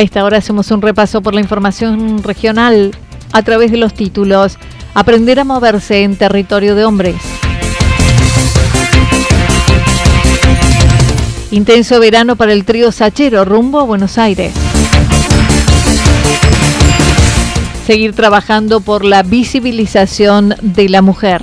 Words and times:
A 0.00 0.02
esta 0.02 0.24
hora 0.24 0.38
hacemos 0.38 0.70
un 0.70 0.80
repaso 0.80 1.20
por 1.20 1.34
la 1.34 1.42
información 1.42 2.22
regional 2.22 2.92
a 3.32 3.42
través 3.42 3.70
de 3.70 3.76
los 3.76 3.92
títulos. 3.92 4.56
Aprender 4.94 5.38
a 5.38 5.44
moverse 5.44 6.04
en 6.04 6.16
territorio 6.16 6.74
de 6.74 6.86
hombres. 6.86 7.16
Intenso 11.50 12.00
verano 12.00 12.36
para 12.36 12.54
el 12.54 12.64
trío 12.64 12.92
Sachero 12.92 13.44
rumbo 13.44 13.78
a 13.78 13.82
Buenos 13.82 14.16
Aires. 14.16 14.54
Seguir 17.86 18.14
trabajando 18.14 18.80
por 18.80 19.04
la 19.04 19.22
visibilización 19.22 20.54
de 20.62 20.88
la 20.88 21.02
mujer. 21.02 21.42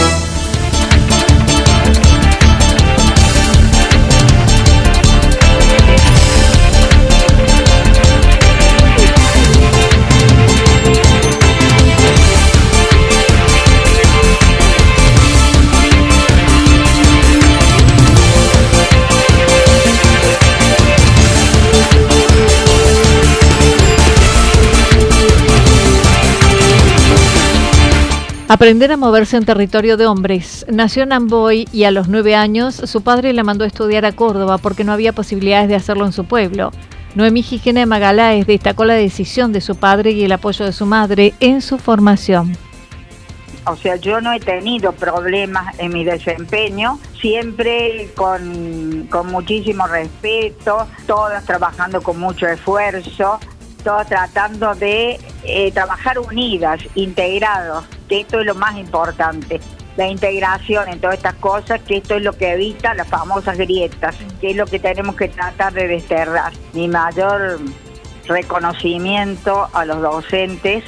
Aprender 28.53 28.91
a 28.91 28.97
moverse 28.97 29.37
en 29.37 29.45
territorio 29.45 29.95
de 29.95 30.05
hombres. 30.05 30.65
Nació 30.67 31.03
en 31.03 31.13
Amboy 31.13 31.69
y 31.71 31.85
a 31.85 31.91
los 31.91 32.09
nueve 32.09 32.35
años 32.35 32.75
su 32.75 33.01
padre 33.01 33.31
la 33.31 33.45
mandó 33.45 33.63
a 33.63 33.67
estudiar 33.67 34.03
a 34.03 34.11
Córdoba 34.11 34.57
porque 34.57 34.83
no 34.83 34.91
había 34.91 35.13
posibilidades 35.13 35.69
de 35.69 35.75
hacerlo 35.75 36.05
en 36.05 36.11
su 36.11 36.25
pueblo. 36.25 36.71
Noemí 37.15 37.43
Gijena 37.43 37.85
Magaláes 37.85 38.45
destacó 38.45 38.83
la 38.83 38.95
decisión 38.95 39.53
de 39.53 39.61
su 39.61 39.77
padre 39.77 40.11
y 40.11 40.25
el 40.25 40.33
apoyo 40.33 40.65
de 40.65 40.73
su 40.73 40.85
madre 40.85 41.33
en 41.39 41.61
su 41.61 41.77
formación. 41.77 42.57
O 43.67 43.77
sea, 43.77 43.95
yo 43.95 44.19
no 44.19 44.33
he 44.33 44.39
tenido 44.41 44.91
problemas 44.91 45.73
en 45.79 45.93
mi 45.93 46.03
desempeño, 46.03 46.99
siempre 47.21 48.09
con, 48.17 49.07
con 49.09 49.27
muchísimo 49.27 49.87
respeto, 49.87 50.87
todas 51.07 51.45
trabajando 51.45 52.01
con 52.01 52.19
mucho 52.19 52.47
esfuerzo, 52.47 53.39
todas 53.83 54.07
tratando 54.07 54.73
de 54.75 55.19
eh, 55.43 55.71
trabajar 55.71 56.19
unidas, 56.19 56.81
integrados, 56.95 57.85
que 58.07 58.21
esto 58.21 58.39
es 58.39 58.45
lo 58.45 58.55
más 58.55 58.77
importante. 58.77 59.59
La 59.97 60.07
integración 60.07 60.87
en 60.87 60.99
todas 60.99 61.17
estas 61.17 61.35
cosas, 61.35 61.81
que 61.81 61.97
esto 61.97 62.15
es 62.15 62.23
lo 62.23 62.33
que 62.33 62.53
evita 62.53 62.93
las 62.93 63.07
famosas 63.07 63.57
grietas, 63.57 64.15
que 64.39 64.51
es 64.51 64.55
lo 64.55 64.65
que 64.65 64.79
tenemos 64.79 65.15
que 65.15 65.27
tratar 65.27 65.73
de 65.73 65.87
desterrar. 65.87 66.53
Mi 66.73 66.87
mayor 66.87 67.59
reconocimiento 68.27 69.67
a 69.73 69.85
los 69.85 70.01
docentes, 70.01 70.83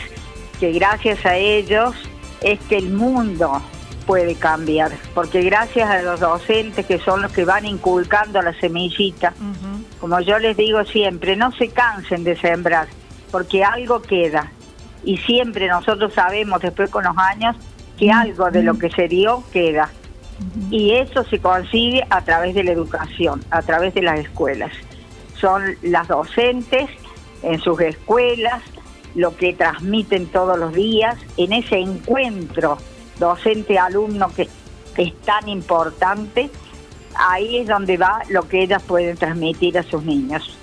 que 0.60 0.72
gracias 0.72 1.26
a 1.26 1.36
ellos 1.36 1.94
es 2.42 2.60
que 2.62 2.78
el 2.78 2.90
mundo 2.90 3.62
puede 4.06 4.36
cambiar, 4.36 4.92
porque 5.14 5.42
gracias 5.42 5.90
a 5.90 6.02
los 6.02 6.20
docentes 6.20 6.86
que 6.86 7.00
son 7.00 7.22
los 7.22 7.32
que 7.32 7.46
van 7.46 7.66
inculcando 7.66 8.42
la 8.42 8.54
semillita, 8.60 9.34
como 10.00 10.20
yo 10.20 10.38
les 10.40 10.58
digo 10.58 10.84
siempre, 10.86 11.36
no 11.36 11.52
se 11.54 11.70
cansen 11.70 12.24
de 12.24 12.36
sembrar, 12.36 12.88
porque 13.32 13.64
algo 13.64 14.02
queda. 14.02 14.52
Y 15.04 15.18
siempre 15.18 15.68
nosotros 15.68 16.14
sabemos 16.14 16.62
después 16.62 16.90
con 16.90 17.04
los 17.04 17.18
años 17.18 17.56
que 17.98 18.12
algo 18.12 18.52
de 18.52 18.64
lo 18.64 18.78
que 18.78 18.90
se 18.90 19.08
dio 19.08 19.44
queda. 19.52 19.90
Y 20.72 20.92
eso 20.94 21.24
se 21.26 21.40
consigue 21.40 22.06
a 22.10 22.22
través 22.22 22.56
de 22.56 22.64
la 22.64 22.72
educación, 22.72 23.44
a 23.50 23.62
través 23.62 23.94
de 23.94 24.02
las 24.02 24.20
escuelas. 24.20 24.72
Son 25.40 25.64
las 25.82 26.08
docentes 26.08 26.90
en 27.44 27.60
sus 27.60 27.80
escuelas, 27.82 28.62
lo 29.16 29.36
que 29.36 29.54
transmiten 29.54 30.28
todos 30.28 30.58
los 30.58 30.74
días, 30.74 31.18
en 31.38 31.54
ese 31.54 31.78
encuentro 31.78 32.78
docente-alumno 33.20 34.32
que 34.34 34.50
es 34.98 35.14
tan 35.22 35.50
importante, 35.50 36.50
ahí 37.16 37.58
es 37.58 37.68
donde 37.68 37.98
va 37.98 38.22
lo 38.30 38.48
que 38.48 38.64
ellas 38.64 38.82
pueden 38.84 39.18
transmitir 39.18 39.78
a 39.78 39.84
sus 39.84 40.04
niños. 40.04 40.58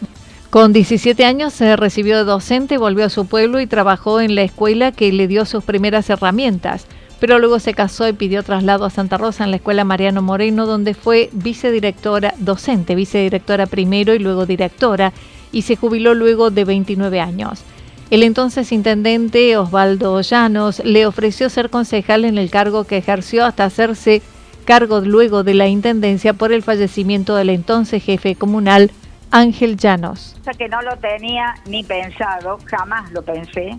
Con 0.50 0.72
17 0.72 1.24
años 1.24 1.52
se 1.52 1.76
recibió 1.76 2.18
de 2.18 2.24
docente, 2.24 2.76
volvió 2.76 3.04
a 3.04 3.10
su 3.10 3.26
pueblo 3.26 3.60
y 3.60 3.68
trabajó 3.68 4.20
en 4.20 4.34
la 4.34 4.42
escuela 4.42 4.90
que 4.90 5.12
le 5.12 5.28
dio 5.28 5.44
sus 5.44 5.62
primeras 5.62 6.10
herramientas. 6.10 6.86
Pero 7.20 7.38
luego 7.38 7.60
se 7.60 7.74
casó 7.74 8.08
y 8.08 8.14
pidió 8.14 8.42
traslado 8.42 8.84
a 8.84 8.90
Santa 8.90 9.16
Rosa 9.18 9.44
en 9.44 9.50
la 9.50 9.58
escuela 9.58 9.84
Mariano 9.84 10.22
Moreno, 10.22 10.66
donde 10.66 10.94
fue 10.94 11.28
vicedirectora, 11.32 12.34
docente, 12.38 12.94
vicedirectora 12.94 13.66
primero 13.66 14.14
y 14.14 14.18
luego 14.18 14.46
directora, 14.46 15.12
y 15.52 15.62
se 15.62 15.76
jubiló 15.76 16.14
luego 16.14 16.50
de 16.50 16.64
29 16.64 17.20
años. 17.20 17.62
El 18.10 18.24
entonces 18.24 18.72
intendente 18.72 19.56
Osvaldo 19.56 20.20
Llanos 20.20 20.82
le 20.84 21.06
ofreció 21.06 21.48
ser 21.48 21.70
concejal 21.70 22.24
en 22.24 22.38
el 22.38 22.50
cargo 22.50 22.82
que 22.82 22.96
ejerció 22.96 23.44
hasta 23.44 23.64
hacerse 23.64 24.20
cargo 24.64 25.00
luego 25.00 25.44
de 25.44 25.54
la 25.54 25.68
intendencia 25.68 26.32
por 26.32 26.52
el 26.52 26.64
fallecimiento 26.64 27.36
del 27.36 27.50
entonces 27.50 28.02
jefe 28.02 28.34
comunal 28.34 28.90
Ángel 29.30 29.76
Llanos. 29.76 30.36
O 30.40 30.44
sea 30.44 30.54
que 30.54 30.68
no 30.68 30.82
lo 30.82 30.96
tenía 30.96 31.54
ni 31.66 31.84
pensado, 31.84 32.58
jamás 32.64 33.12
lo 33.12 33.22
pensé. 33.22 33.78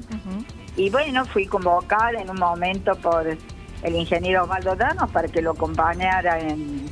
Y 0.77 0.89
bueno, 0.89 1.25
fui 1.25 1.45
convocada 1.45 2.21
en 2.21 2.29
un 2.29 2.39
momento 2.39 2.95
por 2.95 3.27
el 3.27 3.95
ingeniero 3.95 4.43
Osvaldo 4.43 4.77
Llanos 4.77 5.11
para 5.11 5.27
que 5.27 5.41
lo 5.41 5.51
acompañara 5.51 6.39
en, 6.39 6.85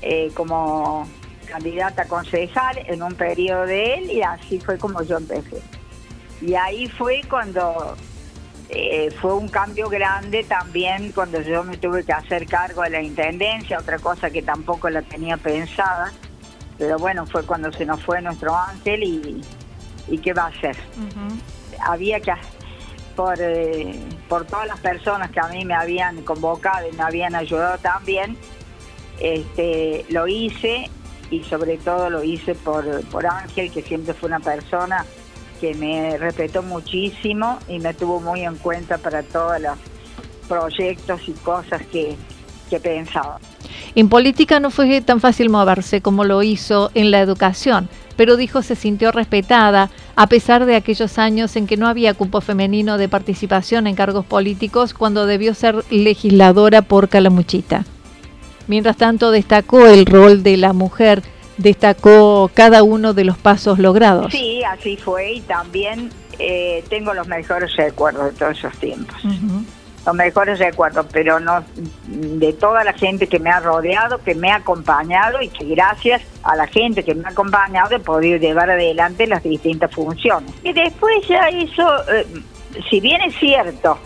eh, 0.00 0.32
como 0.34 1.06
candidata 1.46 2.02
a 2.02 2.06
concejal 2.06 2.78
en 2.86 3.00
un 3.00 3.14
periodo 3.14 3.64
de 3.64 3.94
él 3.94 4.10
y 4.10 4.22
así 4.22 4.58
fue 4.58 4.76
como 4.76 5.02
yo 5.04 5.18
empecé. 5.18 5.62
Y 6.42 6.54
ahí 6.54 6.88
fue 6.88 7.22
cuando 7.30 7.96
eh, 8.68 9.10
fue 9.20 9.34
un 9.34 9.48
cambio 9.48 9.88
grande 9.88 10.44
también 10.44 11.12
cuando 11.12 11.40
yo 11.40 11.62
me 11.62 11.76
tuve 11.76 12.04
que 12.04 12.12
hacer 12.12 12.46
cargo 12.46 12.82
de 12.82 12.90
la 12.90 13.02
intendencia, 13.02 13.78
otra 13.78 13.98
cosa 13.98 14.30
que 14.30 14.42
tampoco 14.42 14.90
la 14.90 15.02
tenía 15.02 15.36
pensada, 15.36 16.10
pero 16.78 16.98
bueno, 16.98 17.26
fue 17.26 17.44
cuando 17.44 17.70
se 17.70 17.84
nos 17.84 18.02
fue 18.02 18.20
nuestro 18.22 18.56
ángel 18.56 19.02
y, 19.02 19.44
y 20.08 20.18
qué 20.18 20.32
va 20.32 20.44
a 20.44 20.46
hacer. 20.46 20.76
Había 21.80 22.18
que, 22.18 22.32
por, 23.14 23.36
eh, 23.38 24.00
por 24.28 24.46
todas 24.46 24.66
las 24.66 24.80
personas 24.80 25.30
que 25.30 25.40
a 25.40 25.48
mí 25.48 25.64
me 25.64 25.74
habían 25.74 26.22
convocado 26.22 26.88
y 26.88 26.96
me 26.96 27.02
habían 27.02 27.34
ayudado 27.34 27.78
también, 27.78 28.36
este, 29.20 30.06
lo 30.08 30.26
hice 30.26 30.90
y 31.30 31.44
sobre 31.44 31.76
todo 31.76 32.10
lo 32.10 32.24
hice 32.24 32.54
por, 32.54 33.04
por 33.06 33.26
Ángel, 33.26 33.70
que 33.70 33.82
siempre 33.82 34.12
fue 34.14 34.28
una 34.28 34.40
persona 34.40 35.04
que 35.62 35.74
me 35.74 36.18
respetó 36.18 36.60
muchísimo 36.64 37.60
y 37.68 37.78
me 37.78 37.94
tuvo 37.94 38.20
muy 38.20 38.40
en 38.40 38.56
cuenta 38.56 38.98
para 38.98 39.22
todos 39.22 39.60
los 39.60 39.78
proyectos 40.48 41.20
y 41.28 41.30
cosas 41.34 41.82
que, 41.86 42.16
que 42.68 42.80
pensaba. 42.80 43.38
En 43.94 44.08
política 44.08 44.58
no 44.58 44.72
fue 44.72 45.00
tan 45.02 45.20
fácil 45.20 45.50
moverse 45.50 46.00
como 46.00 46.24
lo 46.24 46.42
hizo 46.42 46.90
en 46.94 47.12
la 47.12 47.20
educación, 47.20 47.88
pero 48.16 48.36
dijo 48.36 48.62
se 48.62 48.74
sintió 48.74 49.12
respetada 49.12 49.88
a 50.16 50.26
pesar 50.26 50.66
de 50.66 50.74
aquellos 50.74 51.16
años 51.16 51.54
en 51.54 51.68
que 51.68 51.76
no 51.76 51.86
había 51.86 52.14
cupo 52.14 52.40
femenino 52.40 52.98
de 52.98 53.08
participación 53.08 53.86
en 53.86 53.94
cargos 53.94 54.26
políticos 54.26 54.94
cuando 54.94 55.26
debió 55.26 55.54
ser 55.54 55.84
legisladora 55.90 56.82
por 56.82 57.08
Calamuchita. 57.08 57.84
Mientras 58.66 58.96
tanto, 58.96 59.30
destacó 59.30 59.86
el 59.86 60.06
rol 60.06 60.42
de 60.42 60.56
la 60.56 60.72
mujer, 60.72 61.22
destacó 61.56 62.50
cada 62.54 62.82
uno 62.82 63.14
de 63.14 63.24
los 63.24 63.38
pasos 63.38 63.78
logrados. 63.78 64.32
Sí, 64.32 64.62
así 64.64 64.96
fue 64.96 65.34
y 65.34 65.40
también 65.42 66.10
eh, 66.38 66.84
tengo 66.88 67.14
los 67.14 67.28
mejores 67.28 67.74
recuerdos 67.76 68.32
de 68.32 68.38
todos 68.38 68.58
esos 68.58 68.76
tiempos. 68.78 69.16
Los 70.04 70.14
mejores 70.16 70.58
recuerdos, 70.58 71.06
pero 71.12 71.38
no 71.38 71.62
de 72.08 72.52
toda 72.54 72.82
la 72.82 72.92
gente 72.92 73.28
que 73.28 73.38
me 73.38 73.50
ha 73.50 73.60
rodeado, 73.60 74.18
que 74.18 74.34
me 74.34 74.50
ha 74.50 74.56
acompañado 74.56 75.40
y 75.40 75.48
que 75.48 75.64
gracias 75.66 76.22
a 76.42 76.56
la 76.56 76.66
gente 76.66 77.04
que 77.04 77.14
me 77.14 77.24
ha 77.24 77.30
acompañado 77.30 77.94
he 77.94 78.00
podido 78.00 78.38
llevar 78.38 78.68
adelante 78.70 79.26
las 79.26 79.44
distintas 79.44 79.92
funciones. 79.94 80.50
Y 80.64 80.72
después 80.72 81.14
ya 81.28 81.48
eso, 81.48 81.86
eh, 82.12 82.26
si 82.90 82.98
bien 82.98 83.20
es 83.20 83.36
cierto, 83.36 83.96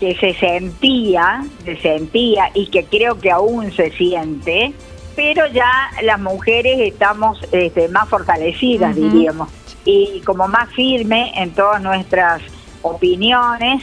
que 0.00 0.16
se 0.16 0.34
sentía, 0.34 1.44
se 1.64 1.76
sentía 1.76 2.50
y 2.54 2.66
que 2.68 2.84
creo 2.86 3.20
que 3.20 3.30
aún 3.30 3.70
se 3.72 3.90
siente, 3.92 4.72
pero 5.14 5.46
ya 5.48 5.90
las 6.02 6.20
mujeres 6.20 6.78
estamos 6.80 7.38
este, 7.52 7.88
más 7.88 8.08
fortalecidas, 8.08 8.94
diríamos, 8.94 9.48
y 9.84 10.20
como 10.24 10.48
más 10.48 10.68
firmes 10.70 11.32
en 11.36 11.50
todas 11.50 11.82
nuestras 11.82 12.42
opiniones 12.82 13.82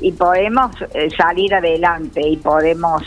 y 0.00 0.12
podemos 0.12 0.70
eh, 0.92 1.08
salir 1.16 1.54
adelante 1.54 2.20
y 2.26 2.36
podemos 2.36 3.02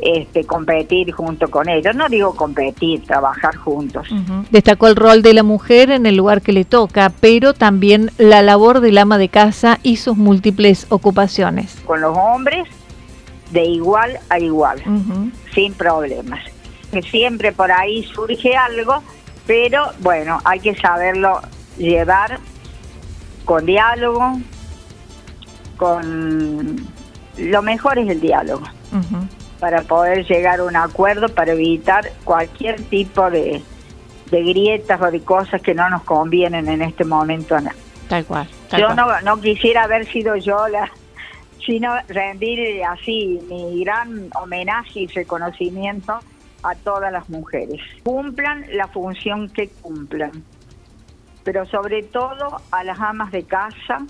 este, 0.00 0.44
competir 0.44 1.12
junto 1.12 1.50
con 1.50 1.68
ellos. 1.68 1.94
No 1.94 2.08
digo 2.08 2.34
competir, 2.34 3.02
trabajar 3.04 3.56
juntos. 3.56 4.08
Destacó 4.50 4.88
el 4.88 4.96
rol 4.96 5.22
de 5.22 5.32
la 5.34 5.42
mujer 5.42 5.90
en 5.90 6.06
el 6.06 6.16
lugar 6.16 6.42
que 6.42 6.52
le 6.52 6.64
toca, 6.64 7.10
pero 7.20 7.54
también 7.54 8.10
la 8.18 8.42
labor 8.42 8.80
del 8.80 8.98
ama 8.98 9.18
de 9.18 9.28
casa 9.28 9.78
y 9.82 9.96
sus 9.96 10.16
múltiples 10.16 10.86
ocupaciones. 10.90 11.76
Con 11.86 12.02
los 12.02 12.16
hombres, 12.16 12.68
de 13.52 13.64
igual 13.64 14.18
a 14.28 14.38
igual, 14.38 14.82
sin 15.54 15.72
problemas. 15.72 16.40
Que 16.96 17.02
siempre 17.02 17.52
por 17.52 17.70
ahí 17.70 18.04
surge 18.04 18.56
algo, 18.56 19.02
pero 19.46 19.92
bueno, 20.00 20.38
hay 20.46 20.60
que 20.60 20.74
saberlo 20.74 21.42
llevar 21.76 22.40
con 23.44 23.66
diálogo, 23.66 24.40
con... 25.76 26.74
Lo 27.36 27.60
mejor 27.60 27.98
es 27.98 28.08
el 28.08 28.18
diálogo 28.18 28.62
para 29.60 29.82
poder 29.82 30.24
llegar 30.24 30.60
a 30.60 30.64
un 30.64 30.74
acuerdo 30.74 31.28
para 31.28 31.52
evitar 31.52 32.12
cualquier 32.24 32.80
tipo 32.84 33.30
de, 33.30 33.62
grietas 34.30 34.98
o 35.02 35.10
de 35.10 35.20
cosas 35.20 35.60
que 35.60 35.74
no 35.74 35.90
nos 35.90 36.02
convienen 36.02 36.66
en 36.66 36.80
este 36.80 37.04
momento. 37.04 37.58
Tal 38.08 38.24
cual. 38.24 38.48
yo 38.72 38.94
No, 38.94 39.20
no 39.20 39.38
quisiera 39.42 39.82
haber 39.82 40.06
sido 40.06 40.34
yo 40.36 40.66
la, 40.68 40.90
sino 41.66 41.92
rendir 42.08 42.82
así 42.84 43.38
mi 43.50 43.84
gran 43.84 44.30
homenaje 44.40 45.00
y 45.00 45.06
reconocimiento 45.08 46.20
a 46.66 46.74
todas 46.74 47.12
las 47.12 47.28
mujeres. 47.30 47.80
Cumplan 48.02 48.66
la 48.72 48.88
función 48.88 49.48
que 49.48 49.68
cumplan, 49.68 50.32
pero 51.44 51.64
sobre 51.66 52.02
todo 52.02 52.60
a 52.72 52.82
las 52.82 52.98
amas 52.98 53.30
de 53.30 53.44
casa 53.44 54.04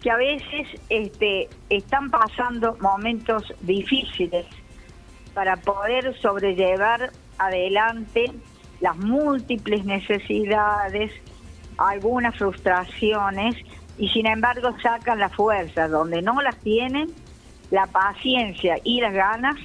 que 0.00 0.10
a 0.10 0.16
veces 0.16 0.68
este, 0.88 1.48
están 1.68 2.10
pasando 2.10 2.76
momentos 2.80 3.52
difíciles 3.60 4.46
para 5.34 5.56
poder 5.56 6.18
sobrellevar 6.20 7.10
adelante 7.36 8.32
las 8.80 8.96
múltiples 8.96 9.84
necesidades, 9.84 11.12
algunas 11.76 12.34
frustraciones 12.36 13.56
y 13.98 14.08
sin 14.08 14.26
embargo 14.26 14.74
sacan 14.82 15.18
la 15.18 15.28
fuerza 15.28 15.88
donde 15.88 16.22
no 16.22 16.40
las 16.40 16.56
tienen, 16.60 17.10
la 17.70 17.86
paciencia 17.86 18.76
y 18.84 19.00
las 19.02 19.12
ganas 19.12 19.56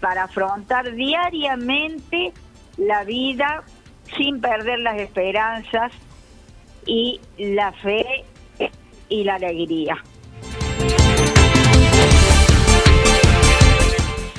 para 0.00 0.24
afrontar 0.24 0.94
diariamente 0.94 2.32
la 2.76 3.04
vida 3.04 3.64
sin 4.16 4.40
perder 4.40 4.78
las 4.80 4.98
esperanzas 4.98 5.92
y 6.86 7.20
la 7.36 7.72
fe 7.72 8.24
y 9.08 9.24
la 9.24 9.34
alegría. 9.34 9.96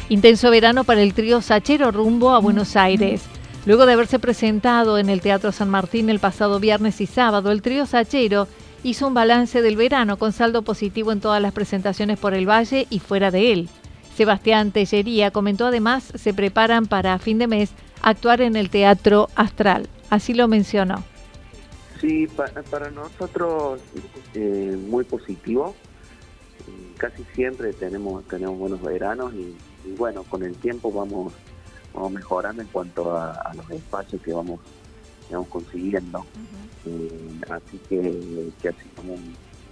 Intenso 0.09 0.49
verano 0.49 0.83
para 0.83 1.03
el 1.03 1.13
trío 1.13 1.41
Sachero 1.41 1.91
rumbo 1.91 2.31
a 2.31 2.39
Buenos 2.39 2.75
Aires. 2.75 3.23
Luego 3.65 3.85
de 3.85 3.93
haberse 3.93 4.17
presentado 4.17 4.97
en 4.97 5.09
el 5.09 5.21
Teatro 5.21 5.51
San 5.51 5.69
Martín 5.69 6.09
el 6.09 6.19
pasado 6.19 6.59
viernes 6.59 6.99
y 7.01 7.05
sábado, 7.05 7.51
el 7.51 7.61
trío 7.61 7.85
Sachero 7.85 8.47
hizo 8.83 9.07
un 9.07 9.13
balance 9.13 9.61
del 9.61 9.75
verano 9.75 10.17
con 10.17 10.33
saldo 10.33 10.63
positivo 10.63 11.11
en 11.11 11.21
todas 11.21 11.41
las 11.41 11.53
presentaciones 11.53 12.17
por 12.17 12.33
el 12.33 12.49
Valle 12.49 12.87
y 12.89 12.99
fuera 12.99 13.29
de 13.29 13.51
él. 13.51 13.69
Sebastián 14.19 14.71
Tellería 14.71 15.31
comentó 15.31 15.67
además 15.67 16.11
se 16.13 16.33
preparan 16.33 16.87
para 16.87 17.17
fin 17.19 17.37
de 17.37 17.47
mes 17.47 17.71
actuar 18.01 18.41
en 18.41 18.55
el 18.55 18.69
Teatro 18.69 19.29
Astral. 19.35 19.87
Así 20.09 20.33
lo 20.33 20.47
mencionó. 20.47 21.03
Sí, 22.01 22.27
para, 22.27 22.91
nosotros 22.91 23.81
eh, 24.33 24.77
muy 24.87 25.05
positivo. 25.05 25.75
Casi 26.97 27.23
siempre 27.33 27.71
tenemos 27.73 28.25
tenemos 28.25 28.57
buenos 28.57 28.81
veranos 28.81 29.33
y 29.33 29.55
y 29.85 29.95
bueno, 29.95 30.23
con 30.23 30.43
el 30.43 30.55
tiempo 30.55 30.91
vamos, 30.91 31.33
vamos 31.93 32.11
mejorando 32.11 32.61
en 32.61 32.67
cuanto 32.67 33.15
a, 33.15 33.53
los 33.55 33.69
espacios 33.71 34.21
que 34.21 34.33
vamos, 34.33 34.59
vamos 35.31 35.47
consiguiendo. 35.47 36.25
Eh, 36.85 37.41
así 37.49 37.79
que, 37.89 38.51
que 38.61 38.69
así 38.69 38.87
como 38.95 39.15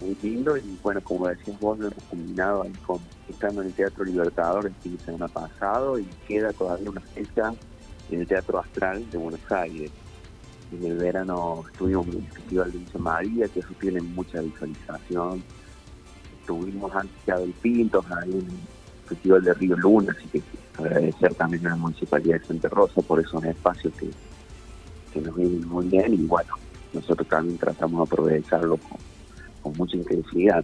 muy 0.01 0.18
lindo 0.22 0.58
y 0.58 0.77
bueno, 0.84 1.01
como 1.01 1.27
decías 1.27 1.60
vos, 1.60 1.77
lo 1.80 1.88
hemos 1.88 2.04
combinado 2.04 2.63
ahí 2.63 2.74
con 2.86 3.00
estando 3.27 3.62
en 3.62 3.68
el 3.68 3.74
Teatro 3.74 4.04
Libertador 4.04 4.66
el 4.66 4.74
fin 4.75 4.98
de 4.98 5.04
semana 5.04 5.27
pasado 5.27 6.00
y 6.00 6.06
queda 6.27 6.54
todavía 6.54 6.89
una 6.89 7.01
fecha 7.01 7.54
en 8.10 8.22
el 8.22 8.27
Teatro 8.27 8.60
Astral 8.60 9.10
de 9.10 9.18
Buenos 9.18 9.51
Aires. 9.51 9.92
En 10.72 10.84
el 10.84 10.98
verano 10.98 11.63
estuvimos 11.72 12.08
en 12.08 12.16
el 12.16 12.27
Festival 12.27 12.72
de 12.72 12.80
Villa 13.27 13.48
que 13.48 13.60
eso 13.60 13.74
tiene 13.80 14.01
mucha 14.01 14.42
visualización. 14.42 15.44
Estuvimos 16.39 16.94
antes 16.96 17.18
ya 17.25 17.38
del 17.38 17.51
Pintos, 17.54 18.06
ahí 18.12 18.32
en 18.32 18.48
Festival 19.08 19.44
de 19.44 19.54
Río 19.54 19.75
Luna, 19.77 20.16
así 20.18 20.27
que 20.27 20.42
agradecer 20.77 21.34
también 21.36 21.66
a 21.68 21.72
la 21.72 21.75
Municipalidad 21.75 22.39
de 22.39 22.46
Santa 22.46 22.70
Rosa 22.70 23.01
por 23.01 23.20
esos 23.20 23.44
espacios 23.44 23.94
que, 23.96 24.10
nos 25.20 25.36
vienen 25.36 25.68
muy 25.68 25.88
bien 25.88 26.13
y 26.13 26.18
bueno, 26.18 26.54
nosotros 26.94 27.27
también 27.27 27.58
tratamos 27.58 28.08
de 28.08 28.13
aprovecharlo 28.13 28.77
con, 28.77 29.00
mucha 29.76 29.98
intensidad. 29.98 30.64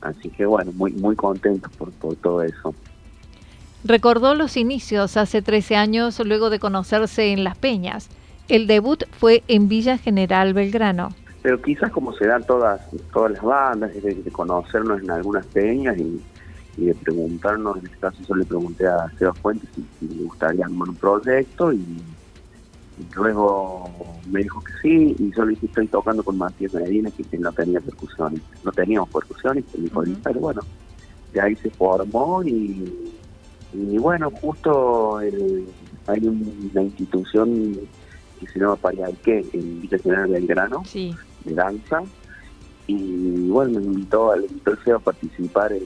Así 0.00 0.30
que 0.30 0.46
bueno, 0.46 0.72
muy 0.72 0.92
muy 0.92 1.16
contentos 1.16 1.72
por, 1.76 1.90
por 1.92 2.16
todo 2.16 2.42
eso. 2.42 2.74
Recordó 3.84 4.34
los 4.34 4.56
inicios 4.56 5.16
hace 5.16 5.40
13 5.40 5.76
años 5.76 6.18
luego 6.24 6.50
de 6.50 6.58
conocerse 6.58 7.32
en 7.32 7.44
Las 7.44 7.56
Peñas. 7.56 8.08
El 8.48 8.66
debut 8.66 9.04
fue 9.12 9.42
en 9.46 9.68
Villa 9.68 9.98
General 9.98 10.52
Belgrano. 10.52 11.10
Pero 11.42 11.62
quizás 11.62 11.92
como 11.92 12.12
se 12.14 12.26
dan 12.26 12.44
todas 12.44 12.80
todas 13.12 13.32
las 13.32 13.42
bandas, 13.42 13.92
de 13.94 14.30
conocernos 14.32 15.00
en 15.00 15.10
algunas 15.10 15.46
peñas 15.46 15.96
y, 15.96 16.20
y 16.78 16.86
de 16.86 16.94
preguntarnos, 16.94 17.78
en 17.78 17.86
este 17.86 17.98
caso 17.98 18.16
yo 18.26 18.34
le 18.34 18.44
pregunté 18.44 18.86
a 18.86 19.10
Seba 19.18 19.34
Fuentes 19.34 19.68
si, 19.74 20.08
le 20.08 20.24
gustaría 20.24 20.64
armar 20.64 20.88
un 20.88 20.94
proyecto 20.94 21.72
y, 21.72 21.84
luego 23.14 23.84
me 24.30 24.42
dijo 24.42 24.62
que 24.62 24.72
sí 24.82 25.16
y 25.18 25.32
yo 25.34 25.44
le 25.44 25.50
dije 25.50 25.66
estoy 25.66 25.86
tocando 25.88 26.22
con 26.22 26.38
Matías 26.38 26.74
Medina 26.74 27.10
que 27.10 27.38
no 27.38 27.52
tenía 27.52 27.80
percusiones, 27.80 28.40
no 28.64 28.72
teníamos 28.72 29.08
percusiones, 29.10 29.64
y 29.74 29.78
me 29.78 29.84
dijo, 29.84 30.02
pero 30.22 30.40
bueno, 30.40 30.60
de 31.32 31.40
ahí 31.40 31.56
se 31.56 31.70
formó 31.70 32.42
y, 32.42 33.12
y 33.72 33.98
bueno, 33.98 34.30
justo 34.30 35.18
hay 35.18 36.26
una 36.26 36.82
institución 36.82 37.78
que 38.40 38.46
se 38.46 38.60
llama 38.60 38.76
Parialque 38.76 39.44
en 39.52 39.80
Villa 39.80 39.98
General 39.98 40.30
Belgrano, 40.30 40.82
de 40.92 41.54
danza, 41.54 42.02
y 42.86 43.48
bueno, 43.48 43.80
me 43.80 43.86
invitó, 43.86 44.34
le 44.34 44.46
invitó 44.46 44.72
el 44.86 44.92
a 44.94 44.98
participar 44.98 45.72
en, 45.72 45.84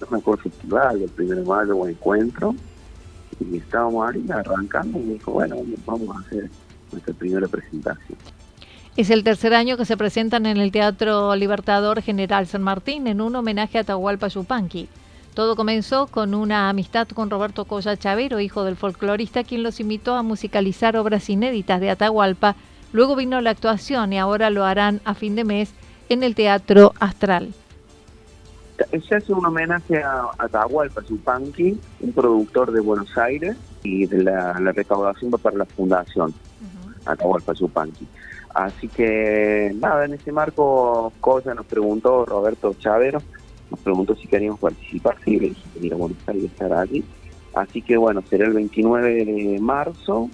no 0.00 0.06
me 0.10 0.18
acuerdo, 0.18 0.42
festival, 0.42 1.00
el 1.00 1.08
primer 1.10 1.38
de 1.38 1.44
mayo 1.44 1.76
o 1.76 1.88
encuentro, 1.88 2.54
y 3.40 3.56
estábamos 3.56 4.10
ahí 4.10 4.24
arrancando 4.30 4.98
y 4.98 5.14
dijo, 5.14 5.32
bueno, 5.32 5.56
vamos 5.86 6.16
a 6.16 6.20
hacer 6.20 6.50
nuestra 6.90 7.14
primera 7.14 7.48
presentación. 7.48 8.18
Es 8.96 9.08
el 9.08 9.24
tercer 9.24 9.54
año 9.54 9.76
que 9.76 9.86
se 9.86 9.96
presentan 9.96 10.44
en 10.44 10.58
el 10.58 10.70
Teatro 10.70 11.34
Libertador 11.34 12.02
General 12.02 12.46
San 12.46 12.62
Martín 12.62 13.06
en 13.06 13.22
un 13.22 13.34
homenaje 13.34 13.78
a 13.78 13.84
Tahualpa 13.84 14.28
Yupanqui. 14.28 14.88
Todo 15.34 15.56
comenzó 15.56 16.08
con 16.08 16.34
una 16.34 16.68
amistad 16.68 17.08
con 17.08 17.30
Roberto 17.30 17.64
Colla 17.64 17.96
Chavero, 17.96 18.38
hijo 18.38 18.64
del 18.64 18.76
folclorista, 18.76 19.44
quien 19.44 19.62
los 19.62 19.80
invitó 19.80 20.14
a 20.14 20.22
musicalizar 20.22 20.98
obras 20.98 21.30
inéditas 21.30 21.80
de 21.80 21.88
Atahualpa. 21.88 22.54
Luego 22.92 23.16
vino 23.16 23.40
la 23.40 23.50
actuación 23.50 24.12
y 24.12 24.18
ahora 24.18 24.50
lo 24.50 24.66
harán 24.66 25.00
a 25.06 25.14
fin 25.14 25.34
de 25.36 25.44
mes 25.44 25.72
en 26.10 26.22
el 26.22 26.34
Teatro 26.34 26.92
Astral. 27.00 27.54
Se 29.08 29.14
hace 29.14 29.32
un 29.32 29.44
homenaje 29.44 30.02
a 30.02 30.30
Atahualpa 30.38 31.02
Yupanqui, 31.02 31.78
un 32.00 32.12
productor 32.12 32.72
de 32.72 32.80
Buenos 32.80 33.16
Aires, 33.18 33.56
y 33.82 34.06
de 34.06 34.22
la, 34.22 34.52
recaudación 34.52 35.32
va 35.32 35.38
para 35.38 35.58
la 35.58 35.64
fundación 35.64 36.32
Atahualpa 37.04 37.52
Yupanqui. 37.52 38.06
Así 38.54 38.88
que 38.88 39.74
nada, 39.80 40.04
en 40.04 40.14
ese 40.14 40.30
marco 40.30 41.12
Colla 41.20 41.54
nos 41.54 41.66
preguntó, 41.66 42.24
Roberto 42.26 42.74
Chavero, 42.78 43.22
nos 43.70 43.80
preguntó 43.80 44.14
si 44.14 44.28
queríamos 44.28 44.60
participar, 44.60 45.16
sí, 45.24 45.38
le 45.38 45.48
dije 45.48 45.80
que 45.80 45.92
a 45.92 45.96
Buenos 45.96 46.18
Aires 46.26 46.44
estar 46.44 46.72
allí. 46.72 47.04
Así 47.54 47.82
que 47.82 47.96
bueno, 47.96 48.22
será 48.28 48.46
el 48.46 48.52
29 48.52 49.24
de 49.24 49.58
marzo 49.60 50.28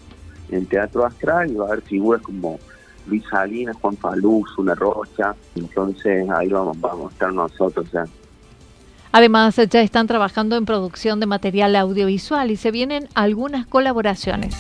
en 0.51 0.59
el 0.59 0.67
Teatro 0.67 1.05
Astral 1.05 1.51
y 1.51 1.55
va 1.55 1.67
a 1.67 1.69
haber 1.69 1.83
figuras 1.83 2.23
como 2.23 2.59
Luis 3.07 3.23
Salinas, 3.31 3.77
Juan 3.81 3.97
Faluz, 3.97 4.57
Una 4.59 4.75
Rocha, 4.75 5.35
entonces 5.55 6.29
ahí 6.31 6.49
vamos, 6.49 6.81
vamos 6.81 7.11
a 7.11 7.13
estar 7.13 7.33
nosotros 7.33 7.91
ya. 7.93 8.05
Además, 9.13 9.57
ya 9.57 9.81
están 9.81 10.07
trabajando 10.07 10.57
en 10.57 10.67
producción 10.67 11.19
de 11.21 11.27
material 11.27 11.75
audiovisual 11.77 12.51
y 12.51 12.57
se 12.57 12.71
vienen 12.71 13.09
algunas 13.15 13.67
colaboraciones. 13.67 14.55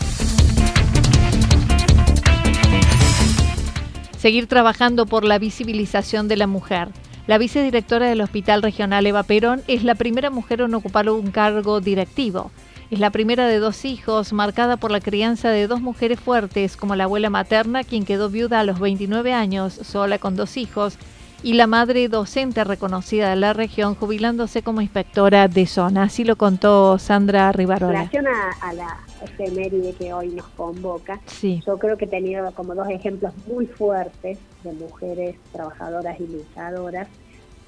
Seguir 4.19 4.47
trabajando 4.47 5.07
por 5.07 5.25
la 5.25 5.38
visibilización 5.38 6.26
de 6.26 6.37
la 6.37 6.47
mujer. 6.47 6.88
La 7.28 7.38
vicedirectora 7.38 8.07
del 8.07 8.23
Hospital 8.23 8.62
Regional 8.62 9.07
Eva 9.07 9.23
Perón 9.23 9.62
es 9.69 9.85
la 9.85 9.95
primera 9.95 10.31
mujer 10.31 10.62
en 10.62 10.75
ocupar 10.75 11.11
un 11.11 11.31
cargo 11.31 11.81
directivo. 11.81 12.50
Es 12.90 13.00
la 13.00 13.11
primera 13.11 13.47
de 13.47 13.59
dos 13.59 13.85
hijos, 13.85 14.33
marcada 14.33 14.78
por 14.78 14.90
la 14.90 15.00
crianza 15.00 15.50
de 15.50 15.67
dos 15.67 15.83
mujeres 15.83 16.19
fuertes, 16.19 16.78
como 16.78 16.97
la 16.97 17.05
abuela 17.05 17.28
materna, 17.28 17.85
quien 17.85 18.07
quedó 18.07 18.31
viuda 18.31 18.61
a 18.61 18.64
los 18.64 18.81
29 18.81 19.35
años, 19.35 19.75
sola 19.75 20.19
con 20.19 20.37
dos 20.37 20.57
hijos, 20.57 20.99
y 21.42 21.54
la 21.54 21.66
madre 21.66 22.09
docente 22.09 22.64
reconocida 22.64 23.30
de 23.30 23.37
la 23.37 23.52
región, 23.52 23.95
jubilándose 23.95 24.62
como 24.62 24.80
inspectora 24.80 25.49
de 25.49 25.66
zona. 25.66 26.04
Así 26.04 26.25
lo 26.25 26.37
contó 26.37 26.99
Sandra 26.99 27.52
Rivarola. 27.52 28.02
En 28.02 28.11
relación 28.11 28.26
a, 28.61 28.73
la 28.73 28.99
efeméride 29.23 29.92
que 29.92 30.12
hoy 30.12 30.28
nos 30.28 30.47
convoca, 30.49 31.21
yo 31.42 31.78
creo 31.78 31.97
que 31.97 32.07
he 32.07 32.09
tenido 32.09 32.50
como 32.52 32.75
dos 32.75 32.88
ejemplos 32.88 33.33
muy 33.47 33.66
fuertes 33.66 34.38
de 34.64 34.73
mujeres 34.73 35.37
trabajadoras 35.52 36.18
y 36.21 36.26
luchadoras. 36.26 37.09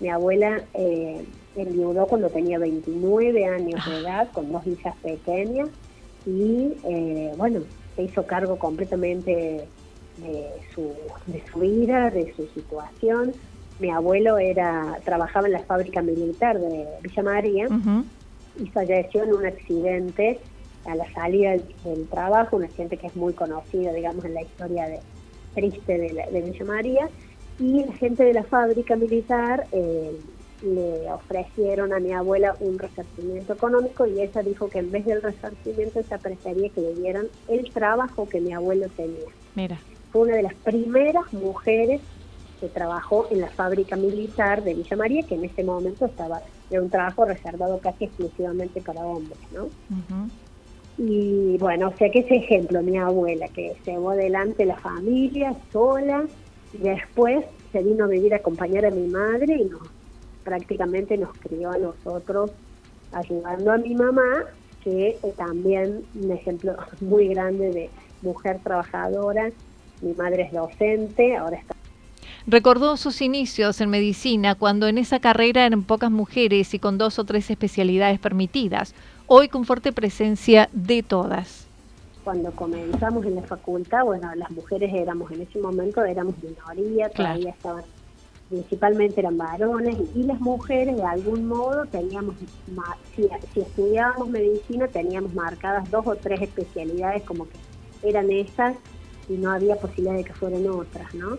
Mi 0.00 0.08
abuela 0.08 0.62
eh, 0.74 1.24
enviudó 1.56 2.06
cuando 2.06 2.28
tenía 2.28 2.58
29 2.58 3.46
años 3.46 3.84
de 3.86 3.98
edad, 3.98 4.28
con 4.32 4.50
dos 4.50 4.66
hijas 4.66 4.96
pequeñas, 5.02 5.68
y 6.26 6.74
eh, 6.84 7.32
bueno, 7.36 7.60
se 7.96 8.02
hizo 8.02 8.26
cargo 8.26 8.58
completamente 8.58 9.66
de 10.18 10.48
su, 10.74 10.92
de 11.26 11.42
su 11.50 11.60
vida, 11.60 12.10
de 12.10 12.34
su 12.34 12.46
situación. 12.48 13.32
Mi 13.80 13.90
abuelo 13.90 14.38
era 14.38 14.99
trabajaba 15.04 15.46
en 15.46 15.54
la 15.54 15.60
fábrica 15.60 16.02
militar 16.02 16.58
de 16.60 16.87
Villa 17.02 17.22
María 17.22 17.66
y 18.58 18.66
falleció 18.68 19.25
en 19.25 19.32
un 19.32 19.46
accidente 19.46 20.38
a 20.84 20.94
la 20.94 21.10
salida 21.12 21.52
del, 21.84 22.06
trabajo, 22.08 22.56
un 22.56 22.64
accidente 22.64 22.99
que 22.99 23.06
es 23.06 23.16
muy 23.16 23.32
conocido, 23.32 23.92
digamos, 23.92 24.25
en 24.25 24.34
la 24.34 24.42
historia 24.42 24.87
de, 24.87 25.00
triste 25.54 25.99
de, 25.99 26.42
Villa 26.42 26.64
María, 26.64 27.08
y 27.58 27.84
la 27.84 27.92
gente 27.94 28.25
de 28.25 28.34
la 28.34 28.44
fábrica 28.44 28.96
militar 28.96 29.66
eh, 29.72 30.12
le 30.62 31.10
ofrecieron 31.10 31.92
a 31.92 32.00
mi 32.00 32.12
abuela 32.12 32.56
un 32.60 32.78
resarcimiento 32.78 33.54
económico 33.54 34.06
y 34.06 34.20
ella 34.20 34.42
dijo 34.42 34.68
que 34.68 34.78
en 34.78 34.90
vez 34.90 35.06
del 35.06 35.22
resarcimiento 35.22 36.00
ella 36.00 36.18
prefería 36.18 36.68
que 36.68 36.80
le 36.80 36.94
dieran 36.94 37.26
el 37.49 37.70
trabajo 37.72 38.28
que 38.28 38.40
mi 38.40 38.52
abuelo 38.52 38.88
tenía. 38.94 39.28
Mira. 39.54 39.78
Fue 40.12 40.22
una 40.22 40.37
de 40.37 40.42
las 40.42 40.54
primeras 40.54 41.32
mujeres 41.32 42.00
que 42.60 42.68
trabajó 42.68 43.26
en 43.30 43.40
la 43.40 43.48
fábrica 43.48 43.96
militar 43.96 44.62
de 44.62 44.74
Villa 44.74 44.96
María, 44.96 45.22
que 45.22 45.34
en 45.34 45.44
ese 45.44 45.64
momento 45.64 46.06
estaba, 46.06 46.42
era 46.70 46.82
un 46.82 46.90
trabajo 46.90 47.24
reservado 47.24 47.78
casi 47.78 48.04
exclusivamente 48.04 48.80
para 48.82 49.04
hombres, 49.04 49.38
¿no? 49.52 49.68
Y 50.98 51.56
bueno, 51.58 51.88
o 51.88 51.96
sea 51.96 52.10
que 52.10 52.20
ese 52.20 52.36
ejemplo, 52.36 52.82
mi 52.82 52.98
abuela, 52.98 53.48
que 53.48 53.74
llevó 53.86 54.10
adelante 54.10 54.66
la 54.66 54.76
familia 54.76 55.54
sola, 55.72 56.24
y 56.72 56.78
después 56.78 57.44
se 57.72 57.82
vino 57.82 58.04
a 58.04 58.08
vivir 58.08 58.34
a 58.34 58.36
acompañar 58.36 58.84
a 58.84 58.90
mi 58.90 59.06
madre 59.08 59.56
y 59.56 59.64
nos 59.64 59.88
prácticamente 60.44 61.16
nos 61.16 61.36
crió 61.38 61.70
a 61.70 61.78
nosotros 61.78 62.50
ayudando 63.12 63.72
a 63.72 63.78
mi 63.78 63.94
mamá, 63.94 64.44
que 64.82 65.18
es 65.22 65.36
también 65.36 66.02
un 66.14 66.32
ejemplo 66.32 66.76
muy 67.00 67.28
grande 67.28 67.70
de 67.70 67.90
mujer 68.22 68.58
trabajadora. 68.62 69.50
Mi 70.00 70.12
madre 70.14 70.44
es 70.44 70.52
docente, 70.52 71.36
ahora 71.36 71.56
está 71.56 71.74
Recordó 72.50 72.97
sus 72.97 73.23
inicios 73.23 73.80
en 73.80 73.90
medicina 73.90 74.57
cuando 74.57 74.88
en 74.88 74.99
esa 74.99 75.21
carrera 75.21 75.66
eran 75.66 75.85
pocas 75.85 76.11
mujeres 76.11 76.75
y 76.75 76.80
con 76.80 76.99
dos 76.99 77.21
o 77.21 77.25
tres 77.25 77.49
especialidades 77.49 78.19
permitidas 78.19 78.92
hoy 79.28 79.47
con 79.47 79.64
fuerte 79.64 79.92
presencia 79.92 80.69
de 80.73 81.04
todas. 81.04 81.69
Cuando 82.25 82.50
comenzamos 82.50 83.25
en 83.25 83.37
la 83.37 83.42
facultad, 83.42 84.02
bueno, 84.04 84.35
las 84.35 84.50
mujeres 84.50 84.92
éramos 84.92 85.30
en 85.30 85.42
ese 85.42 85.61
momento, 85.61 86.04
éramos 86.04 86.35
minoría, 86.42 87.09
todavía 87.11 87.50
estaban, 87.50 87.85
principalmente 88.49 89.21
eran 89.21 89.38
varones, 89.38 89.97
y 90.16 90.25
las 90.25 90.40
mujeres 90.40 90.97
de 90.97 91.04
algún 91.04 91.47
modo 91.47 91.87
teníamos, 91.87 92.35
si, 93.14 93.28
si 93.54 93.61
estudiábamos 93.61 94.28
medicina, 94.28 94.88
teníamos 94.88 95.33
marcadas 95.35 95.88
dos 95.88 96.04
o 96.04 96.16
tres 96.16 96.42
especialidades 96.42 97.23
como 97.23 97.47
que 97.49 98.09
eran 98.09 98.28
esas 98.33 98.75
y 99.28 99.35
no 99.35 99.52
había 99.52 99.76
posibilidad 99.76 100.16
de 100.16 100.25
que 100.25 100.35
fueran 100.35 100.66
otras, 100.69 101.14
¿no? 101.14 101.38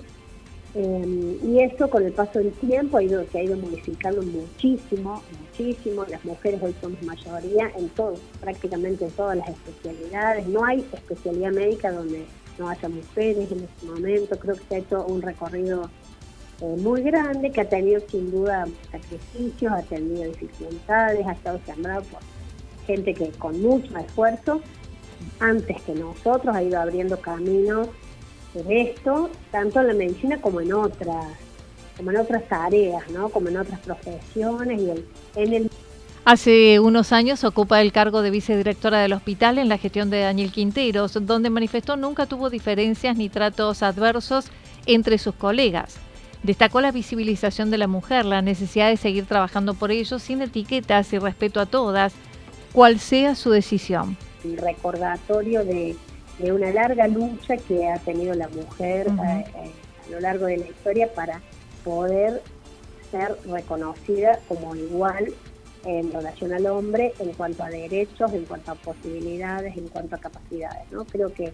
Em, 0.74 1.38
y 1.44 1.60
eso 1.60 1.90
con 1.90 2.06
el 2.06 2.14
paso 2.14 2.40
del 2.40 2.52
tiempo 2.54 2.98
ha 2.98 3.04
ido, 3.04 3.26
se 3.30 3.40
ha 3.40 3.44
ido 3.44 3.58
modificando 3.58 4.22
muchísimo, 4.22 5.22
muchísimo. 5.40 6.06
Las 6.06 6.24
mujeres 6.24 6.62
hoy 6.64 6.74
somos 6.80 7.02
mayoría 7.04 7.72
en 7.78 7.90
todo, 7.90 8.16
prácticamente 8.40 9.06
en 9.06 9.12
todas 9.12 9.38
las 9.38 9.50
especialidades. 9.50 10.48
No 10.48 10.64
hay 10.64 10.86
especialidad 10.94 11.52
médica 11.52 11.92
donde 11.92 12.26
no 12.58 12.70
haya 12.70 12.88
mujeres 12.88 13.52
en 13.52 13.64
este 13.64 13.86
momento. 13.86 14.40
Creo 14.40 14.56
que 14.56 14.64
se 14.70 14.76
ha 14.76 14.78
hecho 14.78 15.06
un 15.06 15.22
recorrido 15.22 15.90
eh, 16.62 16.76
muy 16.78 17.02
grande 17.02 17.52
que 17.52 17.62
ha 17.62 17.70
tenido 17.70 18.00
sin 18.08 18.32
duda 18.32 18.66
sacrificios, 18.92 19.74
ha 19.74 19.82
tenido 19.82 20.24
dificultades, 20.24 21.28
ha 21.28 21.34
estado 21.34 21.60
sembrado 21.66 22.04
por 22.04 22.22
gente 22.88 23.14
que 23.14 23.30
con 23.32 23.62
mucho 23.62 23.98
esfuerzo, 23.98 24.62
antes 25.40 25.82
que 25.82 25.94
nosotros, 25.96 26.56
ha 26.56 26.64
ido 26.64 26.80
abriendo 26.80 27.20
caminos 27.20 27.90
en 28.56 28.72
esto, 28.72 29.30
tanto 29.52 29.80
en 29.82 29.88
la 29.88 29.94
medicina 29.94 30.42
como 30.42 30.62
en 30.62 30.74
otras, 30.74 31.26
como 31.98 32.12
en 32.12 32.18
otras 32.18 32.48
tareas, 32.48 33.10
¿no? 33.12 33.30
Como 33.30 33.50
en 33.50 33.58
otras 33.58 33.80
profesiones 33.80 34.82
y 34.82 35.40
en 35.40 35.54
el 35.54 35.70
Hace 36.24 36.80
unos 36.80 37.14
años 37.14 37.44
ocupa 37.44 37.82
el 37.82 37.92
cargo 37.92 38.22
de 38.22 38.30
vicedirectora 38.30 39.00
del 39.00 39.14
hospital 39.14 39.58
en 39.58 39.70
la 39.70 39.80
gestión 39.80 40.12
de 40.12 40.20
Daniel 40.20 40.52
Quinteros, 40.52 41.18
donde 41.26 41.50
manifestó 41.50 41.98
nunca 41.98 42.28
tuvo 42.28 42.52
diferencias 42.52 43.18
ni 43.18 43.28
tratos 43.28 43.82
adversos 43.82 44.46
entre 44.86 45.18
sus 45.18 45.34
colegas. 45.34 45.98
Destacó 46.44 46.80
la 46.80 46.92
visibilización 46.92 47.72
de 47.72 47.80
la 47.80 47.88
mujer, 47.88 48.26
la 48.26 48.44
necesidad 48.44 48.90
de 48.90 48.98
seguir 48.98 49.26
trabajando 49.26 49.74
por 49.74 49.90
ello 49.90 50.20
sin 50.20 50.44
etiquetas 50.44 51.12
y 51.12 51.18
respeto 51.18 51.60
a 51.60 51.66
todas, 51.66 52.14
cual 52.72 53.00
sea 53.00 53.34
su 53.34 53.50
decisión. 53.50 54.16
El 54.44 54.58
recordatorio 54.58 55.66
de 55.66 55.96
de 56.42 56.52
una 56.52 56.72
larga 56.72 57.08
lucha 57.08 57.58
que 57.58 57.88
ha 57.88 57.98
tenido 58.00 58.34
la 58.34 58.50
mujer 58.50 59.08
eh, 59.08 59.46
eh, 59.56 59.72
a 60.08 60.10
lo 60.10 60.20
largo 60.20 60.46
de 60.48 60.58
la 60.58 60.68
historia 60.68 61.14
para 61.14 61.42
poder 61.84 62.42
ser 63.12 63.38
reconocida 63.46 64.40
como 64.48 64.76
igual 64.76 65.34
en 65.86 66.12
relación 66.12 66.54
al 66.54 66.66
hombre 66.68 67.14
en 67.20 67.34
cuanto 67.34 67.64
a 67.64 67.70
derechos, 67.70 68.34
en 68.34 68.46
cuanto 68.46 68.72
a 68.72 68.76
posibilidades, 68.76 69.76
en 69.78 69.88
cuanto 69.88 70.16
a 70.16 70.20
capacidades. 70.20 70.92
¿no? 70.92 71.06
Creo 71.06 71.34
que 71.34 71.54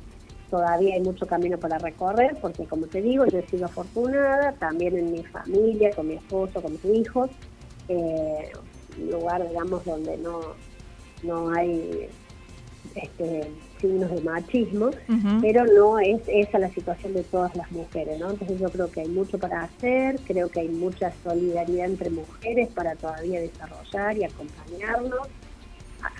todavía 0.50 0.96
hay 0.96 1.02
mucho 1.02 1.26
camino 1.28 1.58
para 1.58 1.78
recorrer 1.78 2.38
porque, 2.42 2.66
como 2.66 2.88
te 2.88 3.02
digo, 3.02 3.26
yo 3.26 3.40
he 3.40 3.48
sido 3.48 3.66
afortunada 3.66 4.54
también 4.54 4.98
en 4.98 5.12
mi 5.12 5.24
familia, 5.24 5.92
con 5.96 6.08
mi 6.08 6.16
esposo, 6.16 6.62
con 6.62 6.74
mis 6.74 6.86
hijos, 6.86 7.30
eh, 7.90 8.52
un 9.00 9.12
lugar, 9.12 9.48
digamos, 9.48 9.84
donde 9.86 10.18
no, 10.18 10.40
no 11.24 11.52
hay 11.52 12.10
este, 12.96 13.52
signos 13.80 14.10
de 14.12 14.22
machismo, 14.22 14.90
pero 15.42 15.66
no 15.66 16.00
es 16.00 16.22
esa 16.28 16.60
la 16.60 16.70
situación 16.70 17.14
de 17.14 17.24
todas 17.24 17.56
las 17.56 17.72
mujeres, 17.72 18.20
¿no? 18.20 18.32
Entonces 18.32 18.60
yo 18.60 18.70
creo 18.70 18.90
que 18.90 19.02
hay 19.02 19.08
mucho 19.08 19.38
para 19.38 19.64
hacer, 19.64 20.20
creo 20.26 20.50
que 20.50 20.62
hay 20.62 20.70
mucha 20.70 21.12
solidaridad 21.24 21.86
entre 21.86 22.10
mujeres 22.10 22.70
para 22.70 22.96
todavía 22.96 23.40
desarrollar 23.40 24.18
y 24.18 24.24
acompañarnos, 24.24 25.28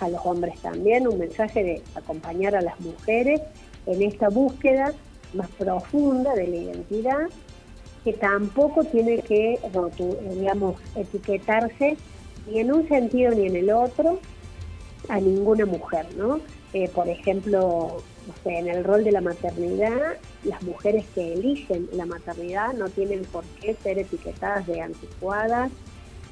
a, 0.00 0.08
los 0.08 0.20
hombres 0.24 0.58
también, 0.60 1.06
un 1.06 1.18
mensaje 1.18 1.62
de 1.62 1.82
acompañar 1.94 2.54
a 2.56 2.60
las 2.60 2.78
mujeres 2.80 3.40
en 3.86 4.02
esta 4.02 4.28
búsqueda 4.28 4.92
más 5.34 5.48
profunda 5.50 6.34
de 6.34 6.46
la 6.46 6.56
identidad, 6.56 7.28
que 8.04 8.12
tampoco 8.12 8.84
tiene 8.84 9.20
que, 9.20 9.58
digamos, 10.34 10.76
etiquetarse 10.94 11.96
ni 12.46 12.60
en 12.60 12.72
un 12.72 12.88
sentido 12.88 13.32
ni 13.34 13.46
en 13.46 13.56
el 13.56 13.70
otro 13.70 14.20
a 15.08 15.20
ninguna 15.20 15.66
mujer, 15.66 16.06
¿no? 16.16 16.40
Eh, 16.74 16.88
por 16.94 17.08
ejemplo, 17.08 18.02
en 18.44 18.68
el 18.68 18.84
rol 18.84 19.04
de 19.04 19.12
la 19.12 19.20
maternidad, 19.20 20.18
las 20.44 20.62
mujeres 20.62 21.06
que 21.14 21.32
eligen 21.32 21.88
la 21.92 22.04
maternidad 22.04 22.74
no 22.74 22.88
tienen 22.90 23.22
por 23.24 23.44
qué 23.60 23.74
ser 23.82 23.98
etiquetadas 23.98 24.66
de 24.66 24.82
anticuadas 24.82 25.70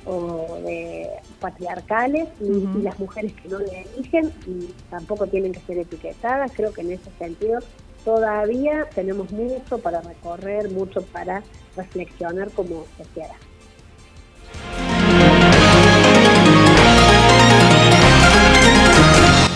o 0.04 0.58
de 0.62 1.08
patriarcales 1.40 2.28
y, 2.40 2.82
las 2.82 2.98
mujeres 2.98 3.32
que 3.32 3.48
no 3.48 3.58
le 3.58 3.82
eligen 3.82 4.30
tampoco 4.90 5.26
tienen 5.26 5.52
que 5.52 5.60
ser 5.60 5.78
etiquetadas. 5.78 6.52
Creo 6.54 6.72
que 6.72 6.82
en 6.82 6.92
ese 6.92 7.10
sentido 7.18 7.60
todavía 8.04 8.86
tenemos 8.94 9.32
mucho 9.32 9.78
para 9.78 10.00
recorrer, 10.02 10.70
mucho 10.70 11.02
para 11.02 11.42
reflexionar 11.76 12.50
como 12.52 12.84
sociedad. 12.96 13.36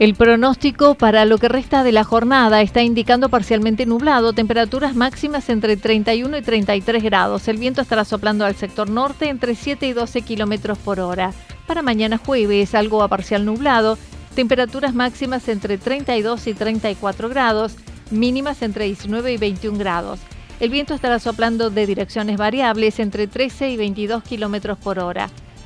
El 0.00 0.16
pronóstico 0.16 0.96
para 0.96 1.24
lo 1.24 1.38
que 1.38 1.48
resta 1.48 1.84
de 1.84 1.92
la 1.92 2.02
jornada 2.02 2.62
está 2.62 2.82
indicando 2.82 3.28
parcialmente 3.28 3.86
nublado, 3.86 4.32
temperaturas 4.32 4.96
máximas 4.96 5.48
entre 5.48 5.76
31 5.76 6.36
y 6.36 6.42
33 6.42 7.00
grados. 7.00 7.46
El 7.46 7.58
viento 7.58 7.80
estará 7.80 8.04
soplando 8.04 8.44
al 8.44 8.56
sector 8.56 8.90
norte 8.90 9.28
entre 9.28 9.54
7 9.54 9.86
y 9.86 9.92
12 9.92 10.22
kilómetros 10.22 10.78
por 10.78 10.98
hora. 10.98 11.32
Para 11.68 11.82
mañana 11.82 12.18
jueves, 12.18 12.74
algo 12.74 13.04
a 13.04 13.08
parcial 13.08 13.44
nublado, 13.44 13.96
temperaturas 14.34 14.94
máximas 14.94 15.48
entre 15.48 15.78
32 15.78 16.48
y 16.48 16.54
34 16.54 17.28
grados, 17.28 17.76
mínimas 18.10 18.62
entre 18.62 18.86
19 18.86 19.34
y 19.34 19.36
21 19.36 19.78
grados. 19.78 20.18
El 20.58 20.70
viento 20.70 20.94
estará 20.94 21.20
soplando 21.20 21.70
de 21.70 21.86
direcciones 21.86 22.36
variables 22.36 22.98
entre 22.98 23.28
13 23.28 23.70
y 23.70 23.76
22 23.76 24.24
kilómetros 24.24 24.76
por 24.76 24.98
hora. 24.98 25.30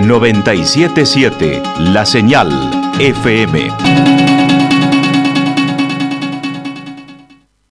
977 0.00 1.62
La 1.78 2.06
Señal 2.06 2.48
FM. 2.98 4.47